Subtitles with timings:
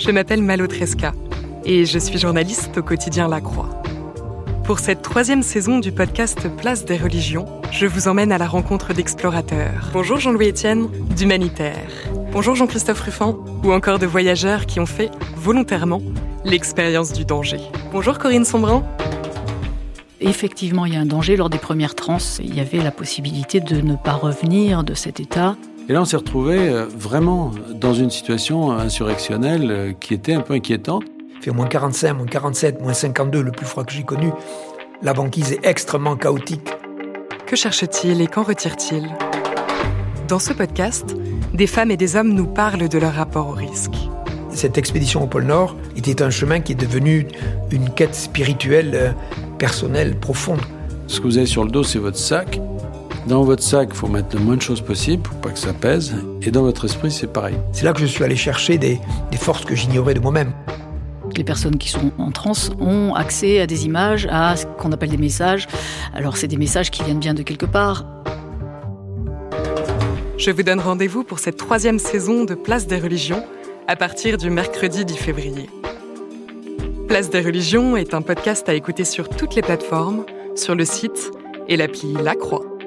[0.00, 1.12] Je m'appelle Malo Tresca
[1.66, 3.68] et je suis journaliste au quotidien La Croix.
[4.64, 8.94] Pour cette troisième saison du podcast Place des religions, je vous emmène à la rencontre
[8.94, 9.90] d'explorateurs.
[9.92, 11.90] Bonjour Jean-Louis Etienne, d'humanitaires.
[12.32, 16.00] Bonjour Jean-Christophe Ruffin, ou encore de voyageurs qui ont fait, volontairement,
[16.46, 17.60] l'expérience du danger.
[17.92, 18.82] Bonjour Corinne Sombrin.
[20.22, 21.36] Effectivement, il y a un danger.
[21.36, 25.20] Lors des premières trans, il y avait la possibilité de ne pas revenir de cet
[25.20, 25.56] état.
[25.90, 30.40] Et là, on s'est retrouvé euh, vraiment dans une situation insurrectionnelle euh, qui était un
[30.40, 31.02] peu inquiétante.
[31.34, 34.30] Il fait moins 45, moins 47, moins 52, le plus froid que j'ai connu.
[35.02, 36.70] La banquise est extrêmement chaotique.
[37.44, 39.08] Que cherche-t-il et qu'en retire-t-il?
[40.28, 41.16] Dans ce podcast,
[41.54, 43.96] des femmes et des hommes nous parlent de leur rapport au risque.
[44.50, 47.26] Cette expédition au pôle Nord était un chemin qui est devenu
[47.72, 49.10] une quête spirituelle, euh,
[49.58, 50.60] personnelle, profonde.
[51.08, 52.60] Ce que vous avez sur le dos, c'est votre sac.
[53.26, 55.72] Dans votre sac, il faut mettre le moins de choses possible pour pas que ça
[55.72, 56.14] pèse.
[56.42, 57.54] Et dans votre esprit, c'est pareil.
[57.72, 58.98] C'est là que je suis allé chercher des,
[59.30, 60.52] des forces que j'ignorais de moi-même.
[61.36, 65.10] Les personnes qui sont en transe ont accès à des images, à ce qu'on appelle
[65.10, 65.68] des messages.
[66.14, 68.04] Alors c'est des messages qui viennent bien de quelque part.
[70.38, 73.44] Je vous donne rendez-vous pour cette troisième saison de Place des religions
[73.86, 75.68] à partir du mercredi 10 février.
[77.06, 81.30] Place des religions est un podcast à écouter sur toutes les plateformes, sur le site
[81.68, 82.79] et l'appli La Croix.